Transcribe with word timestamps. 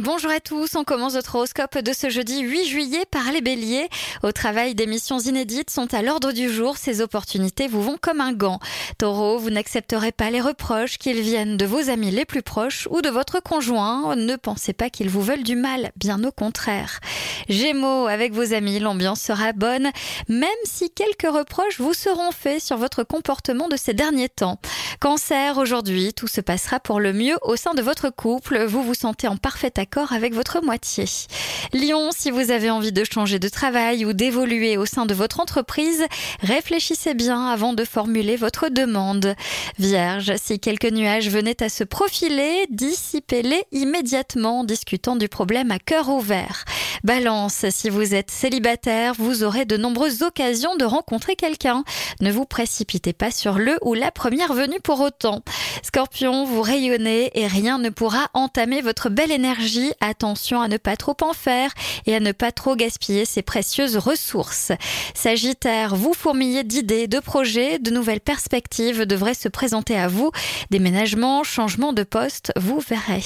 Bonjour 0.00 0.30
à 0.30 0.38
tous, 0.38 0.76
on 0.76 0.84
commence 0.84 1.14
notre 1.14 1.34
horoscope 1.34 1.78
de 1.78 1.92
ce 1.92 2.08
jeudi 2.08 2.38
8 2.42 2.66
juillet 2.66 3.04
par 3.10 3.32
les 3.32 3.40
béliers. 3.40 3.88
Au 4.22 4.30
travail, 4.30 4.76
des 4.76 4.86
missions 4.86 5.18
inédites 5.18 5.70
sont 5.70 5.92
à 5.92 6.02
l'ordre 6.02 6.30
du 6.30 6.48
jour, 6.48 6.76
ces 6.76 7.00
opportunités 7.00 7.66
vous 7.66 7.82
vont 7.82 7.96
comme 8.00 8.20
un 8.20 8.32
gant. 8.32 8.60
Taureau, 8.98 9.38
vous 9.38 9.50
n'accepterez 9.50 10.12
pas 10.12 10.30
les 10.30 10.40
reproches, 10.40 10.98
qu'ils 10.98 11.20
viennent 11.20 11.56
de 11.56 11.66
vos 11.66 11.90
amis 11.90 12.12
les 12.12 12.24
plus 12.24 12.42
proches 12.42 12.86
ou 12.92 13.02
de 13.02 13.08
votre 13.08 13.42
conjoint. 13.42 14.14
Ne 14.14 14.36
pensez 14.36 14.72
pas 14.72 14.88
qu'ils 14.88 15.08
vous 15.08 15.20
veulent 15.20 15.42
du 15.42 15.56
mal, 15.56 15.90
bien 15.96 16.22
au 16.22 16.30
contraire. 16.30 17.00
Gémeaux, 17.48 18.06
avec 18.06 18.32
vos 18.32 18.54
amis, 18.54 18.78
l'ambiance 18.78 19.20
sera 19.20 19.52
bonne, 19.52 19.90
même 20.28 20.48
si 20.62 20.90
quelques 20.90 21.34
reproches 21.34 21.80
vous 21.80 21.94
seront 21.94 22.30
faits 22.30 22.62
sur 22.62 22.76
votre 22.76 23.02
comportement 23.02 23.66
de 23.66 23.76
ces 23.76 23.94
derniers 23.94 24.28
temps. 24.28 24.60
Cancer, 25.00 25.58
aujourd'hui, 25.58 26.14
tout 26.14 26.28
se 26.28 26.40
passera 26.40 26.78
pour 26.78 27.00
le 27.00 27.12
mieux 27.12 27.36
au 27.42 27.56
sein 27.56 27.74
de 27.74 27.82
votre 27.82 28.10
couple. 28.10 28.64
Vous 28.64 28.84
vous 28.84 28.94
sentez 28.94 29.26
en 29.26 29.36
parfait 29.36 29.72
accord 29.76 29.87
avec 29.96 30.34
votre 30.34 30.62
moitié. 30.64 31.04
Lion, 31.72 32.10
si 32.16 32.30
vous 32.30 32.50
avez 32.50 32.70
envie 32.70 32.92
de 32.92 33.04
changer 33.04 33.38
de 33.38 33.48
travail 33.48 34.04
ou 34.04 34.12
d'évoluer 34.12 34.76
au 34.76 34.86
sein 34.86 35.06
de 35.06 35.14
votre 35.14 35.40
entreprise, 35.40 36.04
réfléchissez 36.40 37.14
bien 37.14 37.46
avant 37.46 37.72
de 37.72 37.84
formuler 37.84 38.36
votre 38.36 38.68
demande. 38.68 39.34
Vierge, 39.78 40.32
si 40.36 40.60
quelques 40.60 40.92
nuages 40.92 41.30
venaient 41.30 41.62
à 41.62 41.68
se 41.68 41.84
profiler, 41.84 42.66
dissipez-les 42.70 43.64
immédiatement 43.72 44.60
en 44.60 44.64
discutant 44.64 45.16
du 45.16 45.28
problème 45.28 45.70
à 45.70 45.78
cœur 45.78 46.08
ouvert. 46.08 46.64
Balance, 47.04 47.64
si 47.70 47.90
vous 47.90 48.14
êtes 48.14 48.30
célibataire, 48.30 49.14
vous 49.18 49.42
aurez 49.44 49.64
de 49.64 49.76
nombreuses 49.76 50.22
occasions 50.22 50.76
de 50.76 50.84
rencontrer 50.84 51.36
quelqu'un. 51.36 51.84
Ne 52.20 52.30
vous 52.30 52.44
précipitez 52.44 53.12
pas 53.12 53.30
sur 53.30 53.58
le 53.58 53.78
ou 53.82 53.94
la 53.94 54.10
première 54.10 54.52
venue 54.52 54.80
pour 54.80 55.00
autant. 55.00 55.42
Scorpion, 55.82 56.44
vous 56.44 56.62
rayonnez 56.62 57.30
et 57.34 57.46
rien 57.46 57.78
ne 57.78 57.90
pourra 57.90 58.28
entamer 58.34 58.80
votre 58.80 59.08
belle 59.08 59.32
énergie. 59.32 59.77
Attention 60.00 60.60
à 60.60 60.68
ne 60.68 60.76
pas 60.76 60.96
trop 60.96 61.16
en 61.22 61.32
faire 61.32 61.72
et 62.06 62.14
à 62.14 62.20
ne 62.20 62.32
pas 62.32 62.52
trop 62.52 62.76
gaspiller 62.76 63.24
ces 63.24 63.42
précieuses 63.42 63.96
ressources. 63.96 64.72
Sagittaire, 65.14 65.94
vous 65.94 66.14
fourmillez 66.14 66.64
d'idées, 66.64 67.06
de 67.06 67.18
projets, 67.18 67.78
de 67.78 67.90
nouvelles 67.90 68.20
perspectives 68.20 69.06
devraient 69.06 69.34
se 69.34 69.48
présenter 69.48 69.96
à 69.96 70.08
vous. 70.08 70.30
Déménagement, 70.70 71.44
changement 71.44 71.92
de 71.92 72.02
poste, 72.02 72.52
vous 72.56 72.80
verrez. 72.80 73.22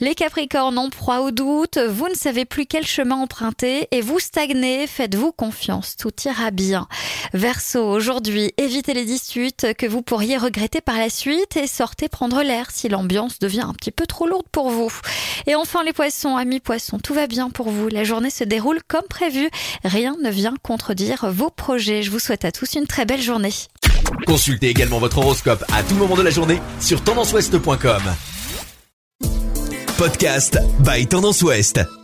Les 0.00 0.14
Capricornes 0.14 0.78
en 0.78 0.90
proie 0.90 1.20
au 1.20 1.30
doute, 1.30 1.78
vous 1.78 2.08
ne 2.08 2.14
savez 2.14 2.44
plus 2.44 2.66
quel 2.66 2.86
chemin 2.86 3.16
emprunter 3.16 3.88
et 3.90 4.00
vous 4.00 4.18
stagnez, 4.18 4.86
faites-vous 4.86 5.32
confiance, 5.32 5.96
tout 5.96 6.12
ira 6.24 6.50
bien. 6.50 6.88
Verseau, 7.32 7.84
aujourd'hui, 7.84 8.52
évitez 8.56 8.94
les 8.94 9.04
disputes 9.04 9.74
que 9.74 9.86
vous 9.86 10.02
pourriez 10.02 10.36
regretter 10.36 10.80
par 10.80 10.98
la 10.98 11.10
suite 11.10 11.56
et 11.56 11.66
sortez 11.66 12.08
prendre 12.08 12.42
l'air 12.42 12.70
si 12.70 12.88
l'ambiance 12.88 13.38
devient 13.38 13.62
un 13.62 13.74
petit 13.74 13.90
peu 13.90 14.06
trop 14.06 14.26
lourde 14.26 14.46
pour 14.50 14.70
vous. 14.70 14.92
Et 15.46 15.54
les 15.82 15.92
poissons, 15.92 16.36
amis 16.36 16.60
poissons, 16.60 16.98
tout 16.98 17.14
va 17.14 17.26
bien 17.26 17.50
pour 17.50 17.68
vous, 17.70 17.88
la 17.88 18.04
journée 18.04 18.30
se 18.30 18.44
déroule 18.44 18.80
comme 18.86 19.06
prévu, 19.08 19.50
rien 19.84 20.16
ne 20.22 20.30
vient 20.30 20.54
contredire 20.62 21.30
vos 21.30 21.50
projets. 21.50 22.02
Je 22.02 22.10
vous 22.10 22.18
souhaite 22.18 22.44
à 22.44 22.52
tous 22.52 22.74
une 22.74 22.86
très 22.86 23.04
belle 23.04 23.22
journée. 23.22 23.52
Consultez 24.26 24.68
également 24.68 24.98
votre 24.98 25.18
horoscope 25.18 25.64
à 25.72 25.82
tout 25.82 25.94
moment 25.94 26.16
de 26.16 26.22
la 26.22 26.30
journée 26.30 26.60
sur 26.80 27.02
tendanceouest.com. 27.02 28.02
Podcast 29.98 30.58
by 30.80 31.06
Tendance 31.06 31.42
Ouest. 31.42 32.01